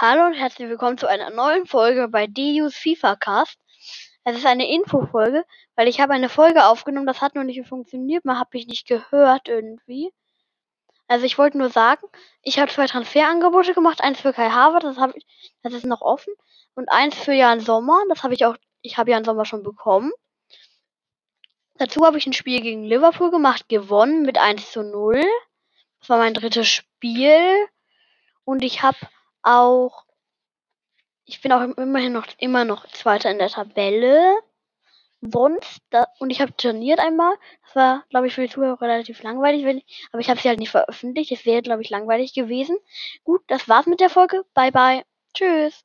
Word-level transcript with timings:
Hallo 0.00 0.26
und 0.26 0.34
herzlich 0.34 0.68
willkommen 0.68 0.96
zu 0.96 1.08
einer 1.08 1.30
neuen 1.30 1.66
Folge 1.66 2.06
bei 2.06 2.28
DU's 2.28 2.76
FIFA 2.76 3.16
Cast. 3.16 3.58
Es 4.22 4.36
ist 4.36 4.46
eine 4.46 4.72
Infofolge, 4.72 5.44
weil 5.74 5.88
ich 5.88 5.98
habe 5.98 6.12
eine 6.12 6.28
Folge 6.28 6.66
aufgenommen, 6.66 7.04
das 7.08 7.20
hat 7.20 7.34
noch 7.34 7.42
nicht 7.42 7.66
funktioniert, 7.66 8.24
man 8.24 8.38
hat 8.38 8.54
mich 8.54 8.68
nicht 8.68 8.86
gehört 8.86 9.48
irgendwie. 9.48 10.12
Also 11.08 11.26
ich 11.26 11.36
wollte 11.36 11.58
nur 11.58 11.70
sagen, 11.70 12.06
ich 12.42 12.60
habe 12.60 12.70
zwei 12.70 12.86
Transferangebote 12.86 13.74
gemacht, 13.74 14.00
eins 14.00 14.20
für 14.20 14.32
Kai 14.32 14.50
Harvard, 14.50 14.84
das 14.84 14.98
habe 14.98 15.14
ich, 15.16 15.26
das 15.64 15.72
ist 15.72 15.84
noch 15.84 16.00
offen, 16.00 16.32
und 16.76 16.88
eins 16.92 17.16
für 17.16 17.32
Jan 17.32 17.58
Sommer, 17.58 18.00
das 18.08 18.22
habe 18.22 18.34
ich 18.34 18.46
auch, 18.46 18.56
ich 18.82 18.98
habe 18.98 19.10
Jan 19.10 19.24
Sommer 19.24 19.46
schon 19.46 19.64
bekommen. 19.64 20.12
Dazu 21.74 22.06
habe 22.06 22.18
ich 22.18 22.26
ein 22.28 22.34
Spiel 22.34 22.60
gegen 22.60 22.84
Liverpool 22.84 23.32
gemacht, 23.32 23.68
gewonnen 23.68 24.22
mit 24.22 24.38
1 24.38 24.70
zu 24.70 24.84
0. 24.84 25.20
Das 25.98 26.08
war 26.08 26.18
mein 26.18 26.34
drittes 26.34 26.68
Spiel. 26.68 27.66
Und 28.44 28.62
ich 28.62 28.82
habe 28.82 28.96
auch, 29.42 30.04
ich 31.24 31.40
bin 31.40 31.52
auch 31.52 31.60
immerhin 31.76 32.12
noch, 32.12 32.26
immer 32.38 32.64
noch 32.64 32.86
Zweiter 32.88 33.30
in 33.30 33.38
der 33.38 33.48
Tabelle. 33.50 34.34
Sonst, 35.20 35.80
da, 35.90 36.08
und 36.20 36.30
ich 36.30 36.40
habe 36.40 36.56
trainiert 36.56 37.00
einmal. 37.00 37.34
Das 37.64 37.76
war, 37.76 38.04
glaube 38.10 38.26
ich, 38.28 38.34
für 38.34 38.42
die 38.42 38.52
Zuhörer 38.52 38.80
relativ 38.82 39.22
langweilig, 39.22 39.64
wenn 39.64 39.82
aber 40.12 40.20
ich 40.20 40.30
habe 40.30 40.40
sie 40.40 40.48
halt 40.48 40.60
nicht 40.60 40.70
veröffentlicht. 40.70 41.32
Es 41.32 41.46
wäre, 41.46 41.62
glaube 41.62 41.82
ich, 41.82 41.90
langweilig 41.90 42.34
gewesen. 42.34 42.78
Gut, 43.24 43.42
das 43.48 43.68
war's 43.68 43.86
mit 43.86 44.00
der 44.00 44.10
Folge. 44.10 44.44
Bye, 44.54 44.72
bye. 44.72 45.04
Tschüss. 45.34 45.84